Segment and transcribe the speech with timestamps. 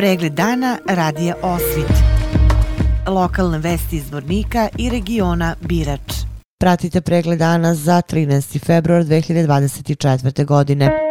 [0.00, 1.92] Pregled dana radija Osvit.
[3.06, 6.14] Lokalne vesti iz Vornika i regiona Birač.
[6.60, 8.64] Pratite pregled dana za 13.
[8.66, 10.44] februar 2024.
[10.44, 11.09] godine.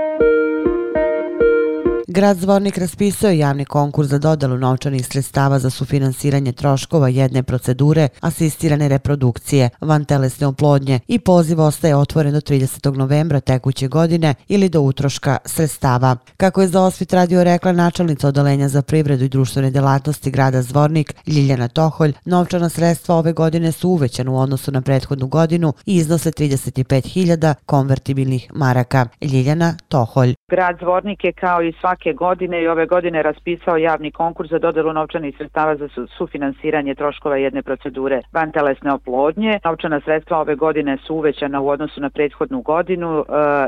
[2.11, 8.07] Grad Zvornik raspisao je javni konkurs za dodelu novčanih sredstava za sufinansiranje troškova jedne procedure
[8.21, 12.97] asistirane reprodukcije van telesne oplodnje i poziv ostaje otvoren do 30.
[12.97, 16.15] novembra tekuće godine ili do utroška sredstava.
[16.37, 21.13] Kako je za osvit radio rekla načelnica odalenja za privredu i društvene delatnosti grada Zvornik
[21.27, 26.31] Ljiljana Toholj, novčana sredstva ove godine su uvećana u odnosu na prethodnu godinu i iznose
[26.31, 29.05] 35.000 konvertibilnih maraka.
[29.21, 30.33] Ljiljana Toholj.
[30.51, 34.59] Grad Zvornik je kao i svaki svake godine i ove godine raspisao javni konkurs za
[34.59, 39.59] dodelu novčanih sredstava za sufinansiranje troškova jedne procedure vantelesne oplodnje.
[39.65, 43.23] Novčana sredstva ove godine su uvećana u odnosu na prethodnu godinu, e,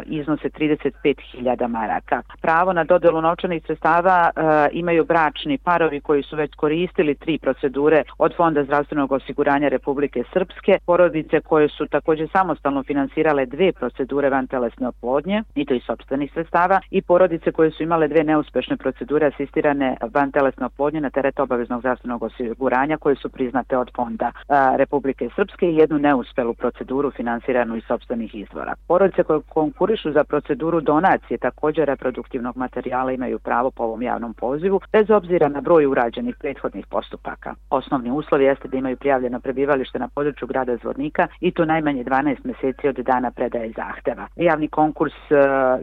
[0.05, 2.21] iznose 35.000 maraka.
[2.41, 8.03] Pravo na dodelu novčanih sredstava e, imaju bračni parovi koji su već koristili tri procedure
[8.17, 14.87] od Fonda zdravstvenog osiguranja Republike Srpske, porodice koje su također samostalno finansirale dve procedure vantelesne
[14.87, 19.25] oplodnje, i to iz sobstvenih sredstava, i porodice koje su imale dve dve neuspešne procedure
[19.27, 24.77] asistirane van telesne oplodnje na teret obaveznog zdravstvenog osiguranja koje su priznate od fonda e,
[24.77, 28.73] Republike Srpske i jednu neuspelu proceduru finansiranu iz sobstvenih izvora.
[28.87, 34.81] Porodice koje konkurišu za proceduru donacije također reproduktivnog materijala imaju pravo po ovom javnom pozivu
[34.91, 37.55] bez obzira na broj urađenih prethodnih postupaka.
[37.69, 42.37] Osnovni uslov jeste da imaju prijavljeno prebivalište na području grada Zvornika i to najmanje 12
[42.43, 44.27] meseci od dana predaje zahteva.
[44.35, 45.35] Javni konkurs e,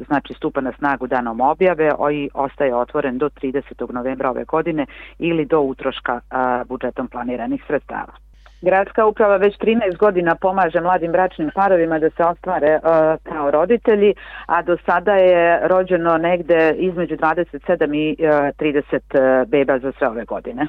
[0.07, 3.93] znači stupa na snagu danom objave, i ostaje otvoren do 30.
[3.93, 4.87] novembra ove godine
[5.19, 6.21] ili do utroška
[6.69, 8.13] budžetom planiranih sredstava.
[8.63, 12.91] Gradska uprava već 13 godina pomaže mladim bračnim parovima da se ostvare uh,
[13.23, 14.15] kao roditelji,
[14.47, 20.25] a do sada je rođeno negde između 27 i uh, 30 beba za sve ove
[20.25, 20.67] godine.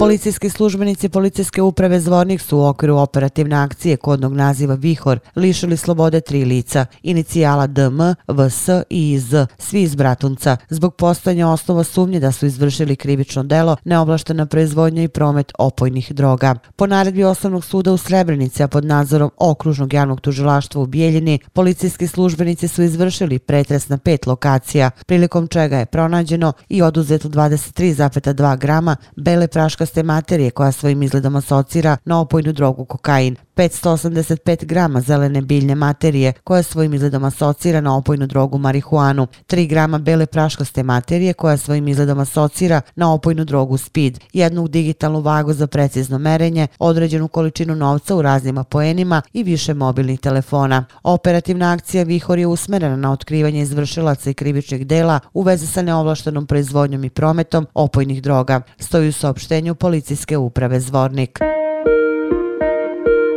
[0.00, 6.20] Policijski službenici policijske uprave Zvornik su u okviru operativne akcije kodnog naziva Vihor lišili slobode
[6.20, 12.32] tri lica, inicijala DM, VS i IZ, svi iz Bratunca, zbog postojanja osnova sumnje da
[12.32, 16.54] su izvršili krivično delo neoblaštena proizvodnja i promet opojnih droga.
[16.76, 22.06] Po naredbi osnovnog suda u Srebrenici, a pod nadzorom okružnog javnog tužilaštva u Bijeljini, policijski
[22.06, 28.96] službenici su izvršili pretres na pet lokacija, prilikom čega je pronađeno i oduzeto 23,2 grama
[29.16, 35.40] bele praška vrste materije koja svojim izgledom asocira na opojnu drogu kokain, 585 grama zelene
[35.40, 41.32] biljne materije koja svojim izgledom asocira na opojnu drogu marihuanu, 3 grama bele praškaste materije
[41.32, 47.28] koja svojim izgledom asocira na opojnu drogu speed, jednu digitalnu vagu za precizno merenje, određenu
[47.28, 50.84] količinu novca u raznim apoenima i više mobilnih telefona.
[51.02, 56.46] Operativna akcija Vihor je usmerena na otkrivanje izvršilaca i krivičnih dela u vezi sa neovlaštenom
[56.46, 61.38] proizvodnjom i prometom opojnih droga, stoji u saopštenju policijske uprave Zvornik.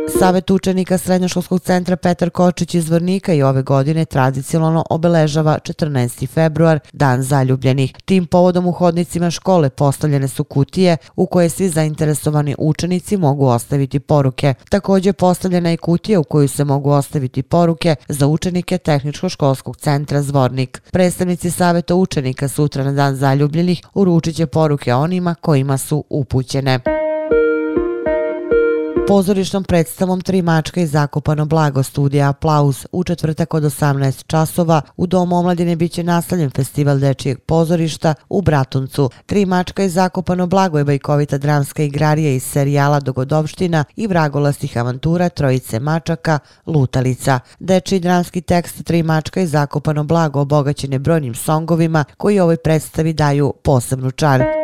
[0.08, 6.28] Savet učenika Srednjoškolskog centra Petar Kočić iz Vrnika i ove godine tradicionalno obeležava 14.
[6.28, 7.94] februar, dan zaljubljenih.
[8.04, 14.00] Tim povodom u hodnicima škole postavljene su kutije u koje svi zainteresovani učenici mogu ostaviti
[14.00, 14.54] poruke.
[14.68, 20.82] Također postavljena je kutija u koju se mogu ostaviti poruke za učenike Tehničko-školskog centra Zvornik.
[20.90, 27.03] Predstavnici Saveta učenika sutra na dan zaljubljenih uručit će poruke onima kojima su upućene.
[29.08, 35.06] Pozorišnom predstavom Tri mačka i zakopano blago studija Aplauz u četvrtak od 18 časova u
[35.06, 39.10] Domu omladine biće nastavljen festival dečijeg pozorišta u Bratuncu.
[39.26, 45.28] Tri mačka i zakopano blago je bajkovita dramska igrarija iz serijala Dogodovština i vragolastih avantura
[45.28, 47.40] Trojice mačaka Lutalica.
[47.58, 53.12] Dečiji dramski tekst Tri mačka i zakopano blago obogaćen je brojnim songovima koji ovoj predstavi
[53.12, 54.63] daju posebnu čar.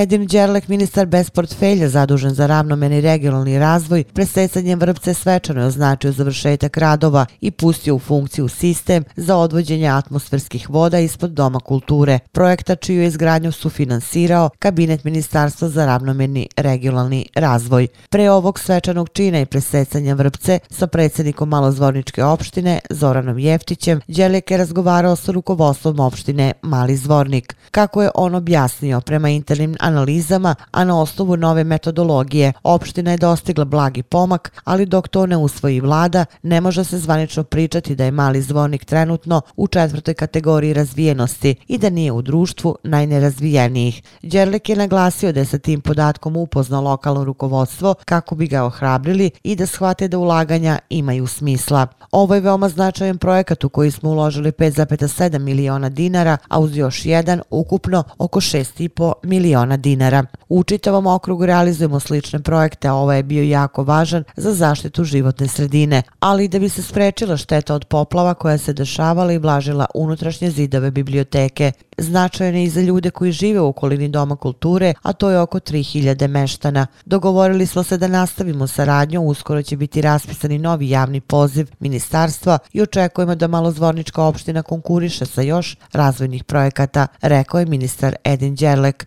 [0.00, 6.12] Edin Đerlek, ministar bez portfelja zadužen za ravnomeni regionalni razvoj, presecanjem vrpce svečano je označio
[6.12, 12.76] završetak radova i pustio u funkciju sistem za odvođenje atmosferskih voda ispod Doma kulture, projekta
[12.76, 17.88] čiju je izgradnju sufinansirao Kabinet Ministarstva za ravnomeni regionalni razvoj.
[18.10, 24.56] Pre ovog svečanog čina i presecanja vrpce sa predsjednikom Malozvorničke opštine Zoranom Jeftićem, Đerlek je
[24.56, 27.56] razgovarao sa rukovodstvom opštine Mali Zvornik.
[27.70, 32.52] Kako je on objasnio prema internim analizama, analizama, a na osnovu nove metodologije.
[32.62, 37.44] Opština je dostigla blagi pomak, ali dok to ne usvoji vlada, ne može se zvanično
[37.44, 42.76] pričati da je mali zvornik trenutno u četvrtoj kategoriji razvijenosti i da nije u društvu
[42.84, 44.02] najnerazvijenijih.
[44.22, 49.30] Đerlik je naglasio da je sa tim podatkom upoznao lokalno rukovodstvo kako bi ga ohrabrili
[49.42, 51.86] i da shvate da ulaganja imaju smisla.
[52.10, 57.06] Ovo je veoma značajan projekat u koji smo uložili 5,7 miliona dinara, a uz još
[57.06, 60.24] jedan ukupno oko 6,5 miliona dinara.
[60.48, 65.48] U čitavom okrugu realizujemo slične projekte, a ovo je bio jako važan za zaštitu životne
[65.48, 70.50] sredine, ali da bi se sprečila šteta od poplava koja se dešavala i blažila unutrašnje
[70.50, 71.72] zidove biblioteke.
[71.98, 75.58] Značajan je i za ljude koji žive u okolini Doma kulture, a to je oko
[75.58, 76.86] 3000 meštana.
[77.04, 82.82] Dogovorili smo se da nastavimo saradnju, uskoro će biti raspisani novi javni poziv ministarstva i
[82.82, 89.06] očekujemo da malozvornička opština konkuriše sa još razvojnih projekata, rekao je ministar Edin Đerlek.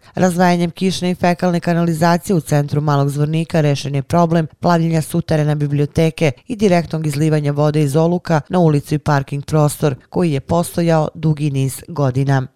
[0.64, 6.32] Razvajanjem kišne i fekalne kanalizacije u centru Malog zvornika rešen je problem plavljenja suterena biblioteke
[6.48, 11.52] i direktnog izlivanja vode iz oluka na ulicu i parking prostor koji je postojao dugi
[11.52, 12.48] niz godina.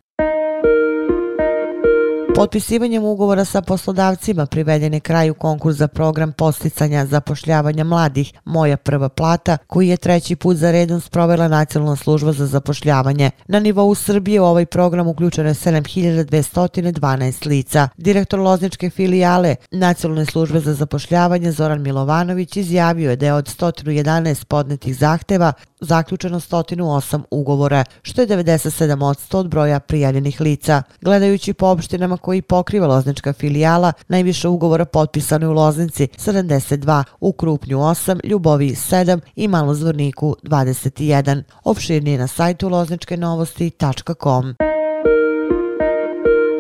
[2.38, 9.10] Potpisivanjem ugovora sa poslodavcima priveden je kraju konkurs za program posticanja zapošljavanja mladih Moja prva
[9.10, 13.32] plata, koji je treći put za redom sprovela Nacionalna služba za zapošljavanje.
[13.48, 17.90] Na nivou Srbije u ovaj program uključeno je 7212 lica.
[17.98, 24.46] Direktor Lozničke filijale Nacionalne službe za zapošljavanje Zoran Milovanović izjavio je da je od 111
[24.46, 30.84] podnetih zahteva zaključeno 108 ugovora, što je 97% od broja prijavljenih lica.
[31.02, 37.34] Gledajući po opštinama koji pokriva Loznička filijala, najviše ugovora potpisano je u Loznici 72, u
[37.34, 41.44] Krupnju 8, Ljubovi 7 i Malozvorniku 21.
[41.64, 44.56] Opširnije na sajtu lozničkenovosti.com.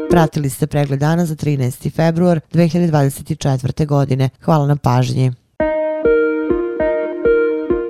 [0.10, 1.92] Pratili ste pregled dana za 13.
[1.96, 3.86] februar 2024.
[3.86, 4.30] godine.
[4.42, 5.46] Hvala na pažnji.